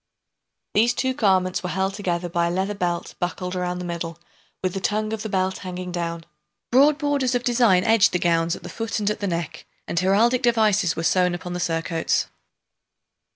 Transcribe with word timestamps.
These 0.73 0.95
two 0.95 1.13
garments 1.13 1.61
were 1.61 1.69
held 1.69 1.93
together 1.93 2.27
by 2.27 2.47
a 2.47 2.49
leather 2.49 2.73
belt 2.73 3.13
buckled 3.19 3.55
about 3.55 3.77
the 3.77 3.85
middle, 3.85 4.17
with 4.63 4.73
the 4.73 4.79
tongue 4.79 5.13
of 5.13 5.21
the 5.21 5.29
belt 5.29 5.59
hanging 5.59 5.91
down. 5.91 6.25
Broad 6.71 6.97
borders 6.97 7.35
of 7.35 7.43
design 7.43 7.83
edged 7.83 8.11
the 8.11 8.17
gowns 8.17 8.55
at 8.55 8.63
the 8.63 8.69
foot 8.69 8.97
and 8.97 9.11
at 9.11 9.19
the 9.19 9.27
neck, 9.27 9.67
and 9.87 9.99
heraldic 9.99 10.41
devices 10.41 10.95
were 10.95 11.03
sewn 11.03 11.35
upon 11.35 11.53
the 11.53 11.59
surcoats. 11.59 12.25